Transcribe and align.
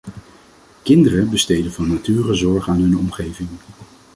Kinderen 0.83 1.29
besteden 1.29 1.71
van 1.71 1.87
nature 1.87 2.33
zorg 2.33 2.69
aan 2.69 2.79
hun 2.79 2.97
omgeving. 2.97 3.49